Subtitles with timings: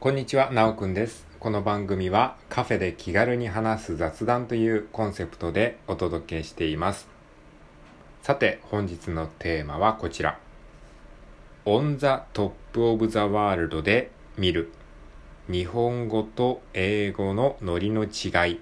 [0.00, 1.26] こんにちは、なおくんです。
[1.38, 7.06] この番組はカフェで気軽に話す雑談というコンセプトでお届けしています。
[8.22, 10.38] さて、本日のテーマはこちら。
[11.66, 14.72] on the top of the world で見る
[15.50, 18.60] 日本語と英語のノリの違い。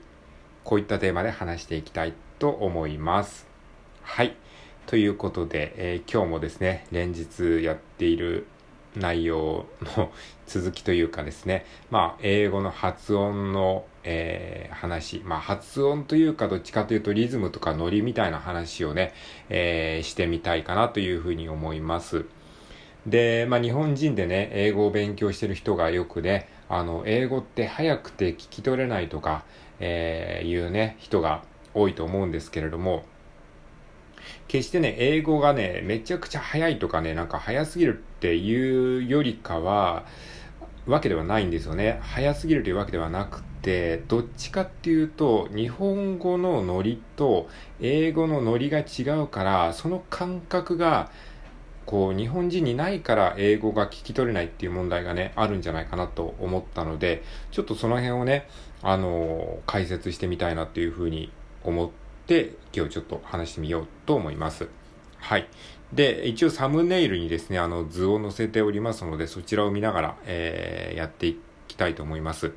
[0.65, 3.47] こういったテーマで話していきたいと思います。
[4.03, 4.35] はい。
[4.87, 8.49] ということで、えー今日もですね、連日やっている
[8.97, 9.67] 内容
[9.97, 10.11] の
[10.47, 19.13] 続きというかですね、 まあ、英語の発音の、えー話、まあ、発音というかどっちかというとリズムとかノリみたいな話をね、
[19.51, 22.25] えーしてみたいかなというふうに思います。
[23.07, 29.45] で、まあ、日本人でね、英語を勉強してる人がよくね、あの、英語って早くて聞き取れないとか、
[29.81, 31.43] えーいうね、人が
[31.75, 33.05] 多いと思うんですけれども、
[34.49, 40.05] 決してね、英語がね、めちゃくちゃ早いとかね、なんか早すぎるっていうよりかは、
[40.87, 42.01] わけではないんですよね。
[42.03, 47.49] 早すぎるというわけではなくて、どっちかっていうと、日本語のノリと
[47.81, 51.13] 英語のノリが違うから、その感覚が、
[51.87, 57.23] こう、日本人にないから英語が聞き取れないっていう問題がね、あるんじゃないかなと思ったので、
[57.53, 58.49] ちょっとその辺をね、
[58.83, 61.31] あの解説してみたいなっていうふうに
[61.63, 61.91] 思っ
[62.27, 64.69] て、今日ちょっと話してみようと思います。
[65.19, 65.49] はい。
[65.93, 72.53] で、一応サムネイルにですね、あの図を載せておりますので、そちらを見ながら、えーやっていきたいと思います。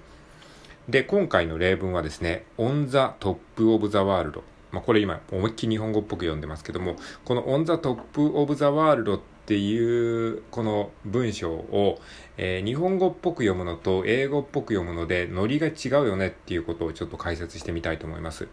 [0.90, 4.42] で、今回の例文はですね、on the top of the world。
[4.72, 6.96] まあ、これ今、思いっきり日本語っぽく読んでますけども、
[7.26, 12.00] この on the top of the world っていう、この文章を、
[12.38, 18.48] えー日本語っぽく読むのと英語っぽく読むので、ノリが違うよねっていうことをちょっと解説してみたいと思います。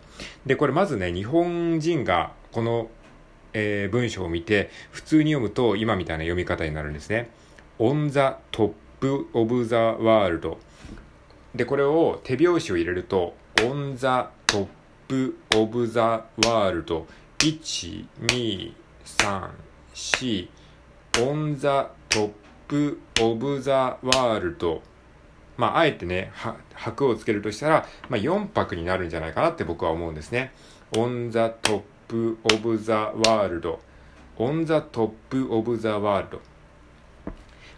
[0.47, 2.91] で、これまずね、日本人がこの、
[3.53, 7.31] えー文章を見て、普通に読むと今みたいな読み方になるんですね。
[7.79, 8.73] on the top
[9.35, 10.59] of the world。
[11.55, 14.07] で、これを手拍子を入れると、on the
[14.47, 14.69] top
[15.57, 15.99] of the
[16.47, 17.07] world。
[17.39, 18.73] 1、2、
[19.05, 19.51] 3、
[19.95, 20.49] 4、
[21.15, 21.67] on the
[22.09, 22.33] top
[23.21, 23.71] of the
[24.03, 24.83] world。
[25.57, 30.53] まあ、あえてね、は拍をつけるとしたら、まあ、4拍になるんじゃないかなって僕は思うんですね。
[30.93, 31.83] on the top
[32.15, 33.79] of the world。
[34.39, 35.13] on the top
[35.51, 36.41] of the world。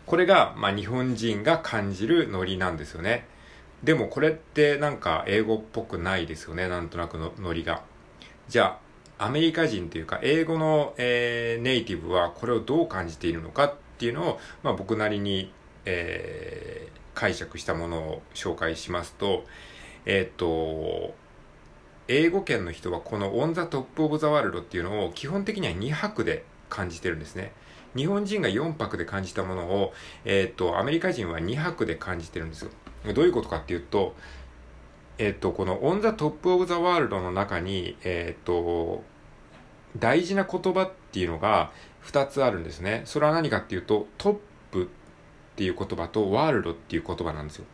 [0.07, 3.27] これが、まあ、日本人が感じるノリなんですよね。
[3.83, 6.69] でもこれってなんか英語っぽくないですよね。
[6.69, 7.83] なんとなくのノリが。
[8.49, 8.79] じゃ
[9.19, 15.53] あ、アメリカ人というか、英語の、えーネイティブはこれをどう感じているのかっていうのを、まあ、僕なりに、
[15.85, 19.45] えー解釈したものを紹介しますと、
[20.07, 21.15] えっ、と、
[22.13, 27.53] 英語圏の人はこの On the Top of the World っていうのを基本的には2拍で感じてるんですね。
[27.95, 29.93] 日本人が4拍で感じたものを、
[30.25, 32.71] えっ、と、アメリカ人は2拍で感じてるんですよ。
[33.15, 34.17] どういうことかっていうと、
[35.19, 39.05] えっ、と、この On the Top of the World の中に、えっ、と、
[39.97, 41.71] 大事な言葉っていうのが
[42.05, 43.03] 2つあるんですね。
[43.05, 44.37] それは何かっていうと、トッ
[44.73, 44.87] プっ
[45.55, 47.67] ていう言葉とワールドっていう言葉なんですよ。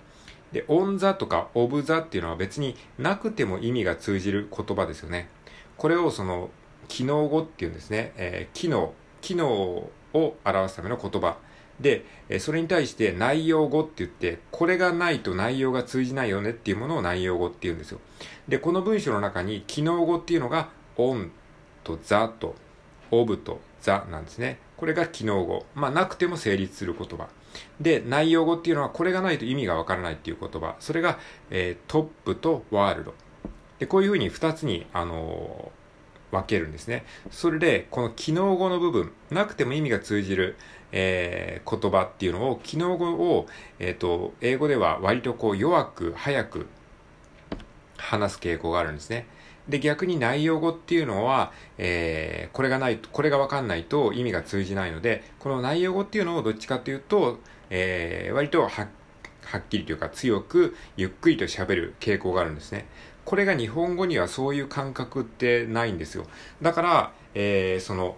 [0.53, 5.29] で、on the とか of the っていうのは別になくても意味が通じる言葉ですよね。
[5.77, 6.51] これをその、
[6.89, 8.13] 機能語っていうんですね。
[8.17, 11.37] えー機能、機能を表すための言葉。
[11.81, 12.05] で、
[12.39, 18.01] それに対して内容語って言って、これがないと内容が通じないよねっていうものを内容語って言うんですよ。
[18.49, 21.31] で、この文章の中に機能語っていうのが on
[21.85, 22.09] と the
[22.41, 22.55] と
[23.11, 24.59] of と the なんですね。
[24.77, 25.67] これが機能語。
[25.75, 27.29] まあ、なくても成立する言葉。
[27.81, 30.77] で、内容語っていうのはこれがないと意味がわからないっていう言葉。
[30.81, 31.19] それが、
[31.51, 33.15] えートップとワールド。
[33.79, 35.87] で、こういうふうに二つに、あのー
[36.33, 37.05] 分けるんですね。
[37.31, 40.57] それで、この機能語の部分、なくても意味が通じる、
[40.91, 43.47] えー言葉っていうのを、機能語を、
[43.79, 46.67] えっ、と、英語では割とこう弱く、早く
[48.07, 49.27] 話す傾向があるんですね。
[49.69, 57.39] で、逆に内容語っていうのは、えーこれがない、これがわかんないと意味が通じないので、この内容語っていうのをどっちかっていうと、
[57.71, 58.89] えー割とは、は
[59.59, 62.87] っきりというか強く、ゆっくりと喋る傾向があるんですね。
[63.25, 66.27] これが日本語にはそういう感覚ってないんですよ。
[66.63, 68.17] だから、えーその、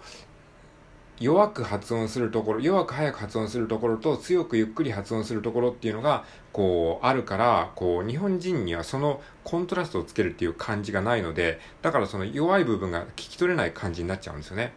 [1.21, 14.73] 弱く発音するところ、弱く早く発音するところと強くゆっくり発音するところっていうのが、こう、あるから、こう、日本人にはそのコントラストをつけるっていう感じがないので、だからその弱い部分が聞き取れない感じになっちゃうんですよね。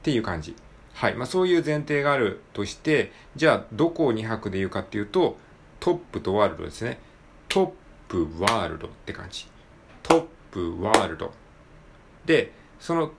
[0.00, 0.54] っていう感じ。
[0.94, 1.14] はい。
[1.14, 5.36] まあそういう前提があるとして、じゃあどこを2拍で言うかっていうと、
[5.80, 7.00] トップとワールドですね。
[7.48, 7.70] トッ
[8.08, 9.48] プワールドって感じ。
[10.02, 11.32] トップワールド。
[12.26, 13.10] で、その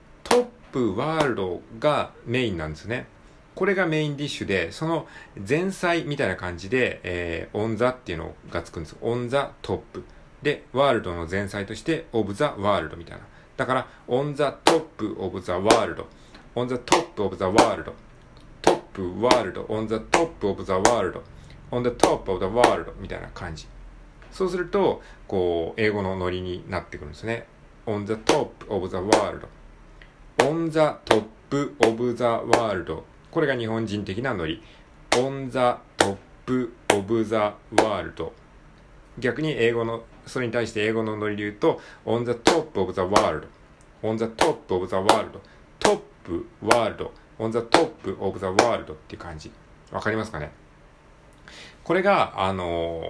[0.74, 3.06] プワールドがメインなんですね。
[3.54, 5.06] これがメインディッシュで、その
[5.48, 8.96] 前菜みたいな感じで、えー、 on the っていうのがつくんです。
[9.00, 10.02] on the top。
[10.42, 13.22] で、 world の前菜として、 of the world みたいな。
[13.56, 20.64] だから、 on the top of the world。on the top of the world。top world。on the top of
[20.64, 23.68] the world。on the top of the world みたいな感じ。
[24.32, 27.46] そうすると、こう、英語のノリになってくるんですね。
[27.86, 29.48] on the top of the world
[30.44, 33.02] on the top of the world。
[33.30, 34.62] これが日本人的なノリ。
[35.16, 38.30] on the top of the world。
[39.18, 48.38] 逆に英語の、それに対して英語のノリで言うと、 on the top of the world。on the top of the world。top world。on the top of
[48.38, 49.50] the world っていう感じ。
[49.90, 50.52] 分かりますかね？
[51.84, 53.02] これが、あの、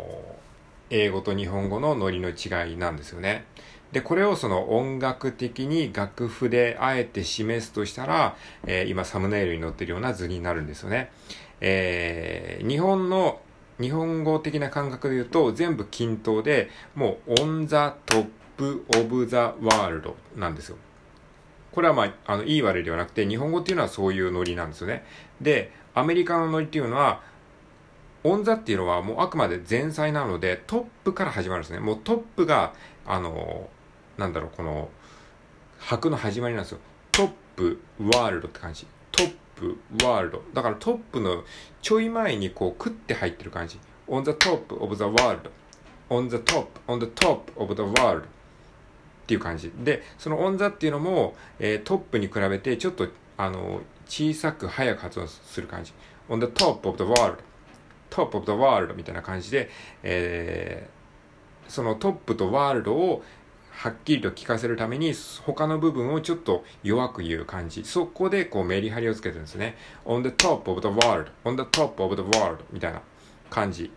[0.89, 3.47] 英語と日本語のノリの違いなんですよね。
[3.95, 8.37] で、これをその音楽的に楽譜であえて示すとしたら、
[8.67, 11.13] えー、今サムネイルに載ってるような図になるんですよね。
[11.61, 13.41] えー、日本の、
[13.81, 17.75] 日本語的な感覚で言うと全部均等で、もう on the
[18.07, 18.27] top
[18.99, 20.77] of the world なんですよ。
[21.71, 25.05] これはまあ、あの、いい悪いではなくて、日本語っていうのはそういうノリなんですよね。
[25.41, 27.23] で、アメリカのノリっていうのは、
[28.25, 31.79] オンザっていうのはもうあくまで前菜なので、トップから始まるんですね。
[31.79, 32.75] もうトップが、
[33.07, 33.69] あの、
[34.19, 34.89] なんだろう、この、
[35.79, 36.79] 拍の始まりなんですよ。
[37.13, 38.87] トップ、ワールドって感じ。
[39.13, 40.43] トップ、ワールド。
[40.53, 41.45] だからトップの
[41.83, 43.79] ちょい前にこう、クって入ってる感じ。
[44.09, 45.51] on the top of the world.
[46.11, 48.23] on the top, on the top of the world.
[48.23, 48.23] っ
[49.27, 49.73] ていう感じ。
[49.77, 55.93] で、その on the っていうのも、えー、トップに比べてちょっと、あの、小さく早く発音する感じ。
[56.29, 57.39] on the top of the world.
[58.11, 59.71] top of the world みたいな感じで、
[60.03, 63.25] えー、そのトップとワールドを
[63.77, 65.13] はっきりと聞かせるために、
[65.45, 67.85] 他の部分をちょっと弱く言う感じ。
[67.85, 69.77] そこでこうメリハリをつけてるんですね。
[70.07, 73.03] on the top of the world, on the top of the world みたいな
[73.51, 73.93] 感じ。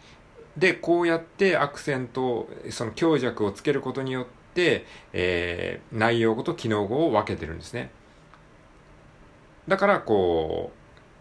[0.58, 7.92] で、こうやってアクセント、その強弱をつけることによって、えー、内容語と機能語を分けてるんですね。
[9.68, 10.72] だから、こ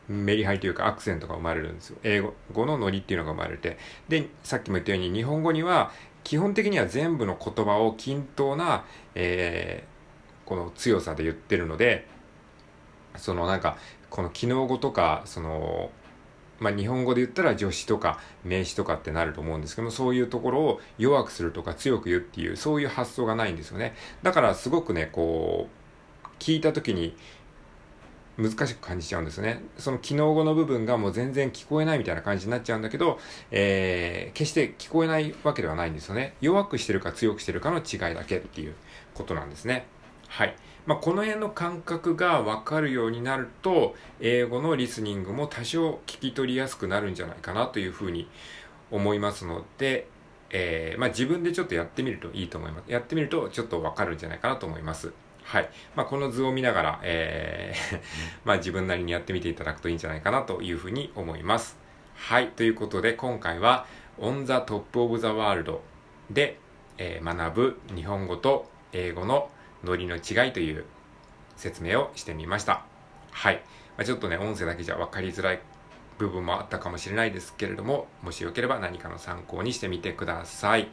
[0.08, 1.98] う、メリハリというかアクセントが生まれるんですよ。
[2.02, 3.76] 英語のノリっていうのが生まれて。
[4.08, 5.90] で、さっきも言ったように日本語には
[6.26, 8.84] 基本的には全部の言葉を均等な、
[9.14, 12.08] えー、この強さで言ってるので、
[13.16, 13.76] そのなんか、
[14.10, 15.92] この機能語とか、その、
[16.58, 23.94] まあ、日本語で言ったら助詞とか名詞とかってなると思うんですけども、そういうところを弱くするとか強く言うっていう、そういう発想がないんですよね。
[24.24, 25.68] だからすごくね、こ
[26.24, 27.16] う、聞いた時に
[28.38, 29.62] 難しく感じちゃうんですね。
[29.78, 33.18] その機能語の部分がもう全然聞こえないみたいな感じになっちゃうんだけど、
[33.50, 36.34] えー、決して聞こえないわけではないんですよね。
[36.40, 38.74] 弱くしてるか強くしてるかの違いだけっていう
[39.14, 39.86] ことなんですね。
[40.28, 40.54] はい。
[40.86, 48.28] まあ、この辺の感覚がわかるようになると、英語のリスニングも多少聞き取りやすくなるんじゃないかなというふうに
[48.90, 50.06] 思いますので、
[50.50, 52.92] えー、まあ、自分でちょっとやってみるといいと思います。
[52.92, 55.12] やってみるとちょっとわかるんじゃないかなと思います。
[55.46, 55.68] はい。
[55.94, 58.00] まあ、この図を見ながら、えー
[58.44, 61.78] まあ、自分なりにやってみていただくといいんじゃないかなというふうに思います。
[62.16, 62.48] はい。
[62.48, 63.86] ということで、今回は
[64.18, 65.80] On the Top of the World
[66.30, 66.58] で、
[66.98, 69.48] えー、学ぶ日本語と英語の
[69.84, 70.84] ノリの違いという
[71.56, 72.84] 説明をしてみました。
[73.30, 73.62] はい。
[73.96, 75.60] まあ、ちょっとね、音声だけじゃ分かりづらい
[76.18, 80.88] 部分もあったかもしれないですけれども、もしよければ何かの参考にしてみてください。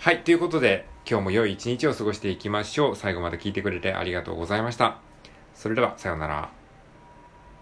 [0.00, 0.22] はい。
[0.22, 2.96] ということで、今日も良い一日を過ごしていきましょう。
[2.96, 4.98] 最後まで聞いてくれてありがとうございました。
[5.54, 6.57] それでは、さようなら。